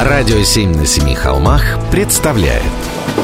Радио 0.00 0.42
«Семь 0.42 0.74
на 0.74 0.86
семи 0.86 1.14
холмах» 1.14 1.62
представляет 1.90 2.62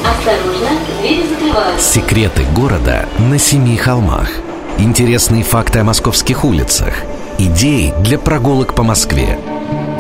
Осторожно, 0.05 0.69
двери 1.01 1.25
закрываются. 1.29 1.93
Секреты 1.93 2.45
города 2.55 3.07
на 3.19 3.39
семи 3.39 3.77
холмах 3.77 4.31
Интересные 4.79 5.43
факты 5.43 5.81
о 5.81 5.85
московских 5.85 6.45
улицах 6.45 6.95
Идеи 7.39 7.93
для 8.03 8.19
прогулок 8.19 8.75
по 8.75 8.83
Москве 8.83 9.39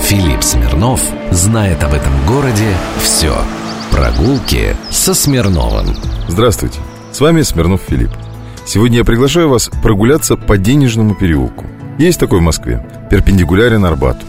Филипп 0.01 0.43
Смирнов 0.43 1.03
знает 1.31 1.83
об 1.83 1.93
этом 1.93 2.13
городе 2.27 2.75
все 3.03 3.35
Прогулки 3.91 4.77
со 4.91 5.13
Смирновым 5.13 5.97
Здравствуйте, 6.29 6.79
с 7.11 7.21
вами 7.21 7.43
Смирнов 7.43 7.81
Филипп. 7.89 8.11
Сегодня 8.65 8.99
я 8.99 9.05
приглашаю 9.05 9.49
вас 9.49 9.69
прогуляться 9.83 10.37
по 10.37 10.57
Денежному 10.57 11.17
переулку. 11.17 11.67
Есть 11.99 12.21
такой 12.21 12.39
в 12.39 12.43
Москве, 12.43 12.87
перпендикулярен 13.11 13.85
Арбату. 13.85 14.25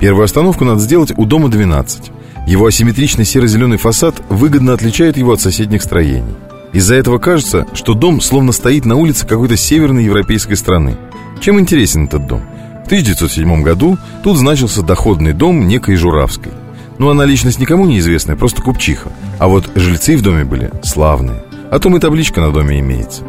Первую 0.00 0.24
остановку 0.24 0.64
надо 0.64 0.80
сделать 0.80 1.12
у 1.16 1.24
дома 1.24 1.48
12. 1.48 2.12
Его 2.46 2.66
асимметричный 2.66 3.24
серо-зеленый 3.24 3.78
фасад 3.78 4.14
выгодно 4.28 4.72
отличает 4.72 5.16
его 5.16 5.32
от 5.32 5.40
соседних 5.40 5.82
строений. 5.82 6.34
Из-за 6.72 6.94
этого 6.96 7.18
кажется, 7.18 7.66
что 7.72 7.94
дом 7.94 8.20
словно 8.20 8.52
стоит 8.52 8.84
на 8.84 8.96
улице 8.96 9.26
какой-то 9.26 9.56
северной 9.56 10.04
европейской 10.04 10.54
страны. 10.54 10.96
Чем 11.40 11.58
интересен 11.58 12.04
этот 12.04 12.26
дом? 12.26 12.42
В 12.84 12.86
1907 12.86 13.62
году 13.62 13.98
тут 14.22 14.36
значился 14.36 14.82
доходный 14.82 15.32
дом 15.32 15.66
некой 15.66 15.96
Журавской. 15.96 16.52
Ну, 16.98 17.08
она 17.08 17.24
личность 17.24 17.58
никому 17.58 17.86
неизвестная, 17.86 18.36
просто 18.36 18.62
купчиха. 18.62 19.10
А 19.38 19.48
вот 19.48 19.70
жильцы 19.74 20.16
в 20.16 20.22
доме 20.22 20.44
были 20.44 20.70
славные. 20.82 21.42
О 21.70 21.78
том 21.78 21.96
и 21.96 22.00
табличка 22.00 22.40
на 22.40 22.52
доме 22.52 22.78
имеется. 22.80 23.22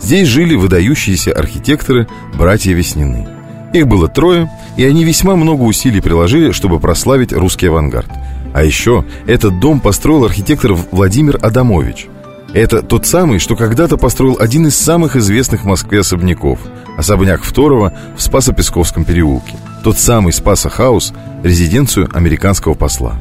Здесь 0.00 0.28
жили 0.28 0.54
выдающиеся 0.54 1.32
архитекторы 1.32 2.08
братья 2.34 2.72
Веснины. 2.72 3.35
Их 3.72 3.86
было 3.86 4.08
трое, 4.08 4.50
и 4.76 4.84
они 4.84 5.04
весьма 5.04 5.36
много 5.36 5.62
усилий 5.62 6.00
приложили, 6.00 6.52
чтобы 6.52 6.80
прославить 6.80 7.32
русский 7.32 7.66
авангард. 7.66 8.10
А 8.54 8.64
еще 8.64 9.04
этот 9.26 9.60
дом 9.60 9.80
построил 9.80 10.24
архитектор 10.24 10.72
Владимир 10.72 11.38
Адамович. 11.42 12.08
Это 12.54 12.82
тот 12.82 13.06
самый, 13.06 13.38
что 13.38 13.54
когда-то 13.54 13.96
построил 13.96 14.38
один 14.40 14.66
из 14.66 14.76
самых 14.76 15.16
известных 15.16 15.62
в 15.62 15.66
Москве 15.66 16.00
особняков 16.00 16.58
Особняк 16.96 17.42
Второго 17.42 17.92
в 18.16 18.22
Спасо-Песковском 18.22 19.04
переулке 19.04 19.56
Тот 19.84 19.98
самый 19.98 20.32
Спаса 20.32 20.70
Хаус, 20.70 21.12
резиденцию 21.42 22.08
американского 22.14 22.72
посла 22.72 23.16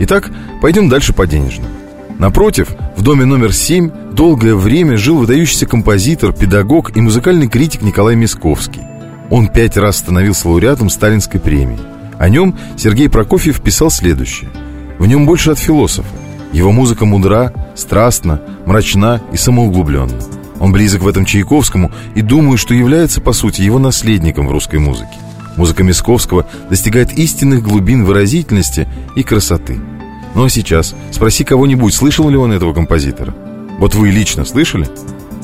Итак, 0.00 0.30
пойдем 0.60 0.88
дальше 0.88 1.12
по 1.12 1.26
денежному 1.26 1.74
Напротив, 2.18 2.68
в 2.96 3.02
доме 3.02 3.24
номер 3.24 3.52
7 3.52 3.90
долгое 4.12 4.54
время 4.56 4.96
жил 4.96 5.18
выдающийся 5.18 5.66
композитор, 5.66 6.32
педагог 6.32 6.96
и 6.96 7.00
музыкальный 7.00 7.48
критик 7.48 7.82
Николай 7.82 8.16
Мисковский. 8.16 8.82
Он 9.30 9.48
пять 9.48 9.76
раз 9.76 9.98
становился 9.98 10.48
лауреатом 10.48 10.90
Сталинской 10.90 11.40
премии. 11.40 11.78
О 12.18 12.28
нем 12.28 12.56
Сергей 12.76 13.08
Прокофьев 13.08 13.60
писал 13.60 13.90
следующее. 13.90 14.50
В 14.98 15.06
нем 15.06 15.26
больше 15.26 15.50
от 15.50 15.58
философа. 15.58 16.08
Его 16.52 16.72
музыка 16.72 17.04
мудра, 17.04 17.52
страстна, 17.76 18.40
мрачна 18.64 19.20
и 19.32 19.36
самоуглубленна. 19.36 20.18
Он 20.60 20.72
близок 20.72 21.02
в 21.02 21.08
этом 21.08 21.24
Чайковскому 21.24 21.92
и 22.14 22.22
думаю, 22.22 22.58
что 22.58 22.74
является, 22.74 23.20
по 23.20 23.32
сути, 23.32 23.62
его 23.62 23.78
наследником 23.78 24.48
в 24.48 24.52
русской 24.52 24.80
музыке. 24.80 25.12
Музыка 25.56 25.82
Мисковского 25.84 26.46
достигает 26.70 27.12
истинных 27.12 27.62
глубин 27.62 28.04
выразительности 28.04 28.88
и 29.14 29.22
красоты– 29.22 29.78
ну 30.34 30.44
а 30.44 30.48
сейчас 30.48 30.94
спроси 31.10 31.42
кого-нибудь, 31.42 31.92
слышал 31.92 32.28
ли 32.28 32.36
он 32.36 32.52
этого 32.52 32.72
композитора. 32.72 33.34
Вот 33.78 33.94
вы 33.94 34.10
лично 34.10 34.44
слышали? 34.44 34.88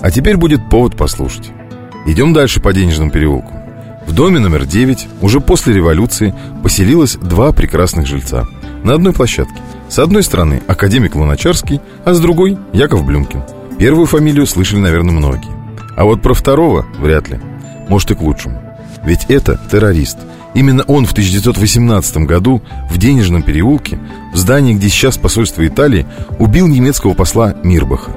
А 0.00 0.10
теперь 0.10 0.36
будет 0.36 0.68
повод 0.68 0.96
послушать. 0.96 1.50
Идем 2.06 2.32
дальше 2.32 2.60
по 2.60 2.72
Денежному 2.72 3.10
переулку. 3.10 3.52
В 4.06 4.12
доме 4.12 4.38
номер 4.38 4.64
9 4.66 5.08
уже 5.20 5.40
после 5.40 5.74
революции 5.74 6.34
поселилось 6.62 7.16
два 7.16 7.52
прекрасных 7.52 8.06
жильца. 8.06 8.46
На 8.82 8.94
одной 8.94 9.12
площадке. 9.12 9.60
С 9.88 9.98
одной 9.98 10.22
стороны 10.22 10.62
академик 10.66 11.14
Луначарский, 11.14 11.80
а 12.04 12.14
с 12.14 12.20
другой 12.20 12.58
Яков 12.72 13.04
Блюмкин. 13.04 13.42
Первую 13.78 14.06
фамилию 14.06 14.46
слышали, 14.46 14.80
наверное, 14.80 15.14
многие. 15.14 15.52
А 15.96 16.04
вот 16.04 16.22
про 16.22 16.34
второго 16.34 16.86
вряд 16.98 17.28
ли. 17.28 17.40
Может 17.88 18.10
и 18.10 18.14
к 18.14 18.20
лучшему. 18.20 18.60
Ведь 19.04 19.26
это 19.28 19.60
террорист– 19.70 20.18
Именно 20.54 20.84
он 20.84 21.04
в 21.04 21.12
1918 21.12 22.16
году 22.18 22.62
в 22.88 22.96
Денежном 22.96 23.42
переулке, 23.42 23.98
в 24.32 24.36
здании, 24.36 24.74
где 24.74 24.88
сейчас 24.88 25.18
посольство 25.18 25.66
Италии, 25.66 26.06
убил 26.38 26.68
немецкого 26.68 27.14
посла 27.14 27.54
Мирбаха. 27.64 28.12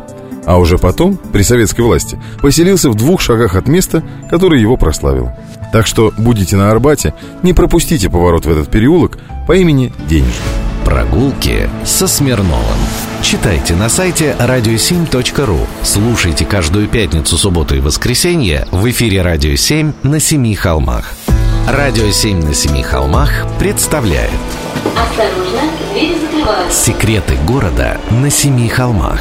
А 0.45 0.59
уже 0.59 0.77
потом, 0.77 1.17
при 1.17 1.41
советской 1.41 1.81
власти, 1.81 2.17
поселился 2.41 2.89
в 2.89 2.95
двух 2.95 3.19
шагах 3.19 3.55
от 3.55 3.67
места, 3.67 4.03
которое 4.29 4.61
его 4.61 4.77
прославило. 4.77 5.37
Так 5.71 5.85
что 5.85 6.13
будете 6.17 6.55
на 6.55 6.71
Арбате, 6.71 7.13
не 7.43 7.53
пропустите 7.53 8.09
поворот 8.09 8.45
в 8.45 8.51
этот 8.51 8.69
переулок 8.69 9.17
по 9.47 9.55
имени 9.55 9.93
Денежный. 10.07 10.33
Прогулки 10.85 11.69
со 11.83 12.07
Смирновым. 12.07 12.79
Читайте 13.21 13.75
на 13.75 13.89
сайте 13.89 14.35
radio7.ru. 14.39 15.67
Слушайте 15.83 16.45
каждую 16.45 16.87
пятницу, 16.87 17.37
субботу 17.37 17.75
и 17.75 17.79
воскресенье 17.79 18.65
в 18.71 18.89
эфире 18.89 19.21
«Радио 19.21 19.51
7» 19.51 19.93
на 20.03 20.19
Семи 20.21 20.55
холмах. 20.55 21.13
Радио 21.67 22.09
«Семь 22.11 22.41
на 22.41 22.53
семи 22.53 22.81
холмах» 22.81 23.45
представляет 23.59 24.31
Осторожно, 24.95 25.59
двери 25.91 26.15
закрываются. 26.17 26.85
Секреты 26.85 27.35
города 27.45 27.97
на 28.09 28.29
семи 28.29 28.69
холмах 28.69 29.19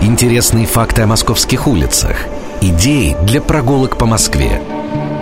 Интересные 0.00 0.64
факты 0.66 1.02
о 1.02 1.08
московских 1.08 1.66
улицах 1.66 2.16
Идеи 2.60 3.16
для 3.24 3.40
прогулок 3.40 3.98
по 3.98 4.06
Москве 4.06 4.62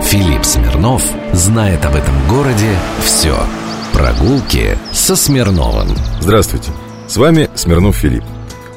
Филипп 0.03 0.45
Смирнов 0.45 1.03
знает 1.33 1.85
об 1.85 1.95
этом 1.95 2.13
городе 2.29 2.69
все 3.03 3.35
Прогулки 3.93 4.77
со 4.91 5.15
Смирновым 5.15 5.89
Здравствуйте, 6.21 6.71
с 7.07 7.17
вами 7.17 7.49
Смирнов 7.55 7.95
Филипп 7.97 8.23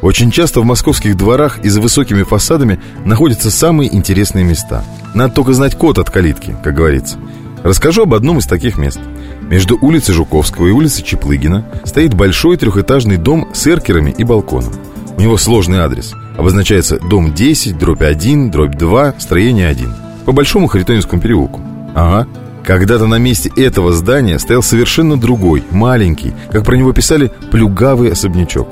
очень 0.03 0.31
часто 0.31 0.61
в 0.61 0.65
московских 0.65 1.17
дворах 1.17 1.59
и 1.63 1.69
за 1.69 1.81
высокими 1.81 2.23
фасадами 2.23 2.81
находятся 3.05 3.51
самые 3.51 3.95
интересные 3.95 4.47
места. 4.47 4.83
Надо 5.15 5.35
только 5.35 5.53
знать 5.53 5.77
код 5.77 5.99
от 5.99 6.09
калитки, 6.09 6.57
как 6.65 6.75
говорится. 6.75 7.19
Расскажу 7.63 8.05
об 8.05 8.15
одном 8.15 8.39
из 8.39 8.47
таких 8.47 8.79
мест. 8.79 8.99
Между 9.43 9.77
улицей 9.79 10.15
Жуковского 10.15 10.69
и 10.69 10.71
улицей 10.71 11.05
Чеплыгина 11.05 11.67
стоит 11.85 12.15
большой 12.15 12.57
трехэтажный 12.57 13.19
дом 13.19 13.51
с 13.53 13.67
эркерами 13.67 14.15
и 14.17 14.25
балконом. 14.25 14.73
У 15.19 15.21
него 15.21 15.37
сложный 15.37 15.81
адрес. 15.81 16.15
Обозначается 16.39 16.99
дом 16.99 17.35
10, 17.35 17.77
дробь 17.77 18.03
1, 18.03 18.51
дробь 18.51 18.77
2, 18.77 19.17
строение 19.19 19.69
1. 19.69 20.10
По 20.31 20.35
Большому 20.35 20.69
Харитонинскому 20.69 21.21
переулку. 21.21 21.61
Ага. 21.93 22.29
Когда-то 22.63 23.09
на 23.09 23.19
месте 23.19 23.51
этого 23.57 23.93
здания 23.93 24.39
стоял 24.39 24.63
совершенно 24.63 25.19
другой, 25.19 25.65
маленький, 25.73 26.35
как 26.53 26.65
про 26.65 26.77
него 26.77 26.93
писали, 26.93 27.33
плюгавый 27.51 28.13
особнячок. 28.13 28.69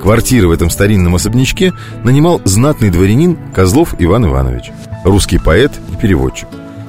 Квартиры 0.00 0.46
в 0.46 0.52
этом 0.52 0.70
старинном 0.70 1.16
особнячке 1.16 1.72
нанимал 2.04 2.40
знатный 2.44 2.90
дворянин 2.90 3.36
Козлов 3.52 3.96
Иван 3.98 4.26
Иванович, 4.26 4.70
русский 5.04 5.38
поэт 5.38 5.72
и 5.92 5.96
переводчик. 5.96 6.46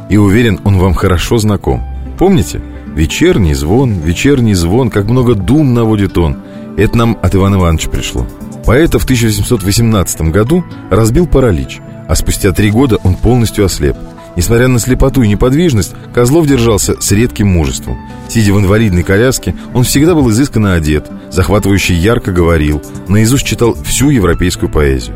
И 0.08 0.18
уверен, 0.18 0.60
он 0.66 0.78
вам 0.78 0.94
хорошо 0.94 1.40
знаком 1.40 1.84
Помните? 2.20 2.62
Вечерний 2.94 3.56
звон, 3.56 4.02
вечерний 4.02 4.54
звон 4.54 4.92
Как 4.92 5.06
много 5.06 5.34
дум 5.34 5.74
наводит 5.74 6.16
он 6.20 6.44
Это 6.78 6.96
нам 6.96 7.18
от 7.24 7.34
Ивана 7.34 7.56
Ивановича 7.56 7.90
пришло 7.90 8.28
Поэта 8.68 9.00
в 9.00 9.06
1818 9.06 10.22
году 10.30 10.64
разбил 10.92 11.26
паралич 11.26 11.82
А 12.12 12.16
спустя 12.16 12.52
три 12.52 12.72
года 12.72 12.98
он 13.04 13.16
полностью 13.16 13.64
ослеп 13.64 13.96
Несмотря 14.36 14.68
на 14.68 14.80
слепоту 14.80 15.22
и 15.22 15.30
неподвижность, 15.30 15.94
Козлов 16.14 16.46
держался 16.46 17.00
с 17.00 17.10
редким 17.14 17.48
мужеством. 17.48 17.98
Сидя 18.28 18.54
в 18.54 18.60
инвалидной 18.60 19.04
коляске, 19.04 19.56
он 19.74 19.86
всегда 19.86 20.14
был 20.14 20.30
изысканно 20.30 20.74
одет, 20.74 21.10
захватывающе 21.30 21.94
ярко 21.94 22.34
говорил, 22.34 22.82
наизусть 23.08 23.46
читал 23.46 23.76
всю 23.86 24.10
европейскую 24.10 24.70
поэзию. 24.70 25.16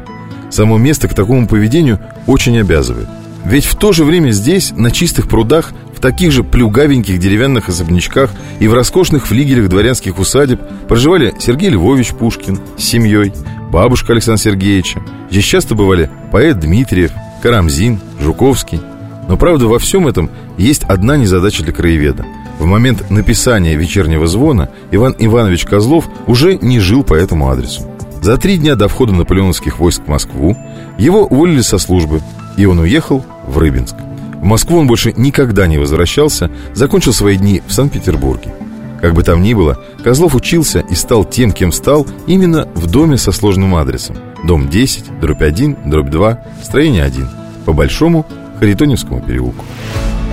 Само 0.50 0.78
место 0.78 1.10
к 1.10 1.14
такому 1.14 1.50
поведению 1.50 2.00
очень 2.28 2.58
обязывает. 2.60 3.10
Ведь 3.44 3.66
в 3.66 3.76
то 3.76 3.92
же 3.92 4.06
время 4.06 4.32
здесь, 4.32 4.72
на 4.72 4.90
чистых 4.90 5.28
прудах, 5.28 5.74
в 5.94 6.00
таких 6.00 6.32
же 6.32 6.46
плюгавеньких 6.46 7.20
деревянных 7.20 7.68
особнячках 7.68 8.32
и 8.60 8.70
в 8.70 8.74
роскошных 8.74 9.28
флигелях 9.28 9.68
дворянских 9.68 10.18
усадеб 10.18 10.62
проживали 10.88 11.34
Сергей 11.40 11.72
Львович 11.72 12.14
Пушкин 12.14 12.62
с 12.78 12.84
семьей, 12.84 13.34
бабушка 13.70 14.14
Александра 14.14 14.42
Сергеевича. 14.42 15.02
Здесь 15.30 15.44
часто 15.44 15.76
бывали 15.76 16.10
поэт 16.36 16.60
Дмитриев, 16.60 17.14
Карамзин, 17.42 17.98
Жуковский. 18.20 18.82
Но 19.30 19.38
правда 19.38 19.68
во 19.68 19.80
всем 19.80 20.06
этом 20.06 20.30
есть 20.58 20.84
одна 20.84 21.16
незадача 21.16 21.64
для 21.64 21.72
краеведа. 21.72 22.26
В 22.60 22.66
момент 22.66 23.10
написания 23.10 23.74
вечернего 23.76 24.28
звона 24.28 24.68
Иван 24.92 25.16
Иванович 25.18 25.64
Козлов 25.64 26.10
уже 26.28 26.58
не 26.58 26.82
жил 26.82 27.06
по 27.06 27.14
этому 27.14 27.50
адресу. 27.50 27.90
За 28.22 28.36
три 28.36 28.58
дня 28.58 28.76
до 28.76 28.90
входа 28.90 29.14
наполеоновских 29.14 29.80
войск 29.80 30.02
в 30.06 30.10
Москву 30.10 30.58
его 30.98 31.26
уволили 31.26 31.62
со 31.62 31.78
службы, 31.78 32.20
и 32.58 32.66
он 32.66 32.80
уехал 32.80 33.26
в 33.48 33.58
Рыбинск. 33.58 33.96
В 34.34 34.44
Москву 34.44 34.80
он 34.80 34.88
больше 34.88 35.14
никогда 35.16 35.68
не 35.68 35.78
возвращался, 35.78 36.52
закончил 36.74 37.14
свои 37.14 37.38
дни 37.38 37.62
в 37.66 37.72
Санкт-Петербурге. 37.72 38.54
Как 39.00 39.14
бы 39.14 39.24
там 39.24 39.42
ни 39.42 39.54
было, 39.54 39.80
Козлов 40.04 40.36
учился 40.36 40.82
и 40.82 40.96
стал 40.96 41.24
тем, 41.24 41.54
кем 41.54 41.72
стал, 41.72 42.06
именно 42.28 42.68
в 42.76 42.88
доме 42.88 43.16
со 43.16 43.32
сложным 43.32 43.74
адресом. 43.76 44.18
Дом 44.46 44.70
10, 44.70 45.20
дробь 45.20 45.42
1, 45.42 45.78
дробь 45.86 46.10
2, 46.10 46.40
строение 46.62 47.04
1. 47.04 47.28
По 47.66 47.74
Большому 47.74 48.28
Харитоневскому 48.60 49.20
переулку. 49.20 49.66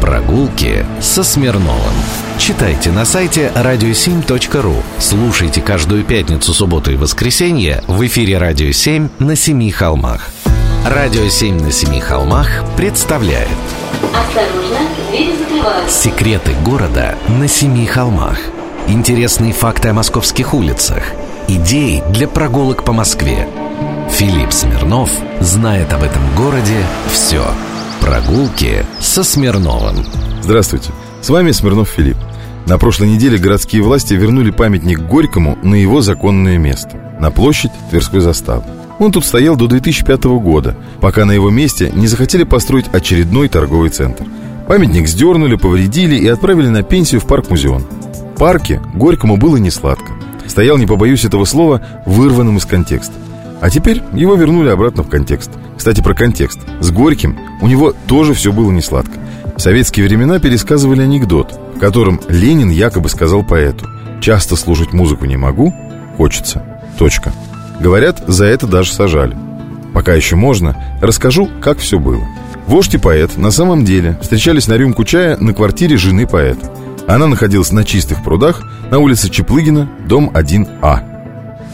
Прогулки 0.02 0.84
со 1.00 1.24
Смирновым. 1.24 1.94
читайте 2.36 2.90
на 2.90 3.06
сайте 3.06 3.50
radio7.ru. 3.54 4.74
Слушайте 4.98 5.62
каждую 5.62 6.04
пятницу, 6.04 6.52
субботу 6.52 6.92
и 6.92 6.96
воскресенье 6.96 7.82
в 7.86 8.04
эфире 8.04 8.36
«Радио 8.36 8.68
7» 8.68 9.08
на 9.18 9.34
Семи 9.34 9.70
холмах. 9.70 10.28
«Радио 10.86 11.22
7» 11.22 11.62
на 11.62 11.70
Семи 11.70 12.00
холмах 12.00 12.64
представляет 12.76 13.48
Осторожно, 14.12 14.78
двери 15.10 15.36
закрываются. 15.38 16.02
Секреты 16.02 16.52
города 16.62 17.16
на 17.28 17.48
Семи 17.48 17.86
холмах. 17.86 18.38
Интересные 18.88 19.54
факты 19.54 19.88
о 19.88 19.94
московских 19.94 20.52
улицах. 20.52 21.02
Идеи 21.48 22.02
для 22.10 22.28
прогулок 22.28 22.84
по 22.84 22.92
Москве. 22.92 23.48
Филипп 24.12 24.52
Смирнов 24.52 25.10
знает 25.40 25.90
об 25.94 26.02
этом 26.02 26.22
городе 26.36 26.76
все. 27.10 27.42
Прогулки 28.02 28.84
со 29.00 29.24
Смирновым. 29.24 30.04
Здравствуйте, 30.42 30.90
с 31.22 31.30
вами 31.30 31.50
Смирнов 31.50 31.88
Филипп. 31.88 32.18
На 32.66 32.76
прошлой 32.76 33.08
неделе 33.08 33.38
городские 33.38 33.82
власти 33.82 34.12
вернули 34.12 34.50
памятник 34.50 35.00
Горькому 35.00 35.58
на 35.62 35.76
его 35.76 36.02
законное 36.02 36.58
место– 36.58 36.90
на 37.20 37.30
площадь 37.30 37.72
Тверской 37.88 38.20
заставы. 38.20 38.64
Он 38.98 39.12
тут 39.12 39.24
стоял 39.24 39.56
до 39.56 39.66
2005 39.66 40.24
года, 40.24 40.76
пока 41.00 41.24
на 41.24 41.32
его 41.32 41.48
месте 41.48 41.90
не 41.94 42.06
захотели 42.06 42.44
построить 42.44 42.92
очередной 42.92 43.48
торговый 43.48 43.88
центр. 43.88 44.26
Памятник 44.68 45.08
сдернули, 45.08 45.56
повредили 45.56 46.16
и 46.16 46.28
отправили 46.28 46.68
на 46.68 46.82
пенсию 46.82 47.22
в 47.22 47.26
парк-музеон. 47.26 47.82
В 48.34 48.38
парке 48.38 48.82
Горькому 48.94 49.38
было 49.38 49.56
не 49.56 49.70
сладко. 49.70 50.12
Стоял, 50.46 50.76
не 50.76 50.86
побоюсь 50.86 51.24
этого 51.24 51.46
слова, 51.46 51.80
вырванным 52.04 52.58
из 52.58 52.66
контекста. 52.66 53.14
А 53.62 53.70
теперь 53.70 54.02
его 54.12 54.34
вернули 54.34 54.70
обратно 54.70 55.04
в 55.04 55.08
контекст. 55.08 55.52
Кстати, 55.78 56.00
про 56.00 56.14
контекст. 56.14 56.58
С 56.80 56.90
Горьким 56.90 57.38
у 57.60 57.68
него 57.68 57.94
тоже 58.08 58.34
все 58.34 58.52
было 58.52 58.72
не 58.72 58.82
сладко. 58.82 59.12
В 59.56 59.60
советские 59.60 60.04
времена 60.04 60.40
пересказывали 60.40 61.02
анекдот, 61.02 61.56
в 61.76 61.78
котором 61.78 62.20
Ленин 62.28 62.70
якобы 62.70 63.08
сказал 63.08 63.44
поэту 63.44 63.86
«Часто 64.20 64.56
слушать 64.56 64.92
музыку 64.92 65.26
не 65.26 65.36
могу, 65.36 65.72
хочется». 66.16 66.64
Точка. 66.98 67.32
Говорят, 67.78 68.24
за 68.26 68.46
это 68.46 68.66
даже 68.66 68.92
сажали. 68.92 69.36
Пока 69.94 70.12
еще 70.12 70.34
можно, 70.34 70.76
расскажу, 71.00 71.48
как 71.60 71.78
все 71.78 72.00
было. 72.00 72.26
Вождь 72.66 72.94
и 72.94 72.98
поэт 72.98 73.36
на 73.36 73.52
самом 73.52 73.84
деле 73.84 74.18
встречались 74.20 74.66
на 74.66 74.76
рюмку 74.76 75.04
чая 75.04 75.36
на 75.36 75.54
квартире 75.54 75.96
жены 75.96 76.26
поэта. 76.26 76.72
Она 77.06 77.28
находилась 77.28 77.70
на 77.70 77.84
чистых 77.84 78.24
прудах 78.24 78.62
на 78.90 78.98
улице 78.98 79.30
Чеплыгина, 79.30 79.88
дом 80.08 80.32
1А. 80.34 81.00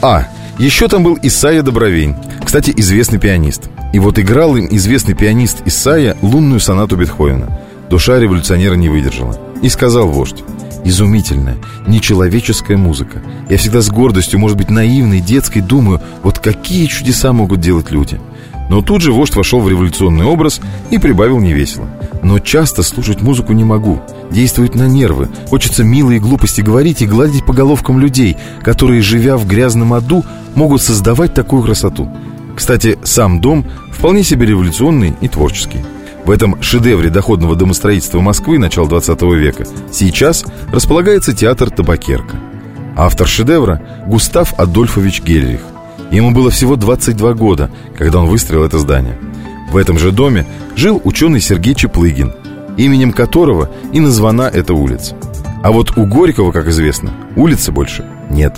А. 0.02 0.28
Еще 0.58 0.88
там 0.88 1.04
был 1.04 1.16
Исайя 1.22 1.62
Добровень, 1.62 2.16
кстати, 2.44 2.72
известный 2.76 3.20
пианист. 3.20 3.70
И 3.92 4.00
вот 4.00 4.18
играл 4.18 4.56
им 4.56 4.66
известный 4.72 5.14
пианист 5.14 5.62
Исайя 5.66 6.16
лунную 6.20 6.58
сонату 6.58 6.96
Бетховена. 6.96 7.60
Душа 7.88 8.18
революционера 8.18 8.74
не 8.74 8.88
выдержала. 8.88 9.38
И 9.62 9.68
сказал 9.68 10.08
вождь, 10.08 10.42
изумительная, 10.84 11.58
нечеловеческая 11.86 12.76
музыка. 12.76 13.22
Я 13.48 13.56
всегда 13.56 13.80
с 13.80 13.88
гордостью, 13.88 14.40
может 14.40 14.58
быть, 14.58 14.68
наивной, 14.68 15.20
детской, 15.20 15.60
думаю, 15.60 16.00
вот 16.24 16.40
какие 16.40 16.86
чудеса 16.86 17.32
могут 17.32 17.60
делать 17.60 17.92
люди. 17.92 18.20
Но 18.68 18.82
тут 18.82 19.02
же 19.02 19.12
вождь 19.12 19.34
вошел 19.34 19.60
в 19.60 19.68
революционный 19.68 20.26
образ 20.26 20.60
и 20.90 20.98
прибавил 20.98 21.38
невесело. 21.38 21.88
Но 22.22 22.38
часто 22.38 22.82
слушать 22.82 23.22
музыку 23.22 23.52
не 23.52 23.64
могу. 23.64 24.00
Действует 24.30 24.74
на 24.74 24.86
нервы. 24.86 25.28
Хочется 25.48 25.84
милые 25.84 26.20
глупости 26.20 26.60
говорить 26.60 27.00
и 27.00 27.06
гладить 27.06 27.46
по 27.46 27.52
головкам 27.52 27.98
людей, 27.98 28.36
которые, 28.62 29.00
живя 29.00 29.36
в 29.36 29.46
грязном 29.46 29.94
аду, 29.94 30.24
могут 30.54 30.82
создавать 30.82 31.34
такую 31.34 31.62
красоту. 31.62 32.10
Кстати, 32.54 32.98
сам 33.04 33.40
дом 33.40 33.64
вполне 33.92 34.22
себе 34.22 34.46
революционный 34.46 35.14
и 35.20 35.28
творческий. 35.28 35.80
В 36.24 36.30
этом 36.30 36.60
шедевре 36.60 37.08
доходного 37.08 37.56
домостроительства 37.56 38.20
Москвы 38.20 38.58
начала 38.58 38.86
20 38.86 39.22
века 39.22 39.64
сейчас 39.90 40.44
располагается 40.70 41.34
театр 41.34 41.70
«Табакерка». 41.70 42.36
Автор 42.96 43.26
шедевра– 43.26 43.80
Густав 44.06 44.58
Адольфович 44.58 45.22
Гельрих. 45.22 45.60
Ему 46.10 46.30
было 46.30 46.50
всего 46.50 46.76
22 46.76 47.34
года, 47.34 47.70
когда 47.96 48.20
он 48.20 48.26
выстроил 48.26 48.64
это 48.64 48.78
здание. 48.78 49.18
В 49.70 49.76
этом 49.76 49.98
же 49.98 50.10
доме 50.12 50.46
жил 50.76 51.00
ученый 51.04 51.40
Сергей 51.40 51.74
Чеплыгин, 51.74 52.32
именем 52.76 53.12
которого 53.12 53.70
и 53.92 54.00
названа 54.00 54.42
эта 54.42 54.72
улица. 54.74 55.16
А 55.62 55.70
вот 55.70 55.96
у 55.96 56.06
Горького, 56.06 56.52
как 56.52 56.68
известно, 56.68 57.12
улицы 57.36 57.72
больше 57.72 58.04
нет. 58.30 58.56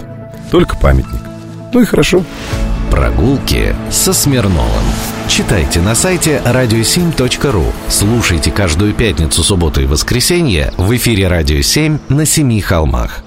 Только 0.51 0.77
памятник. 0.77 1.21
Ну 1.73 1.81
и 1.81 1.85
хорошо. 1.85 2.25
Прогулки 2.91 3.75
со 3.91 4.13
Смирновым. 4.13 4.85
Читайте 5.29 5.81
на 5.81 5.95
сайте 5.95 6.43
radio7.ru. 6.45 7.65
Слушайте 7.89 8.51
каждую 8.51 8.95
пятницу, 8.95 9.43
субботу 9.43 9.81
и 9.81 9.87
воскресенье 9.87 10.73
в 10.77 10.95
эфире 10.97 11.29
«Радио 11.29 11.59
7» 11.59 12.01
на 12.09 12.27
Семи 12.27 12.61
холмах. 12.61 13.23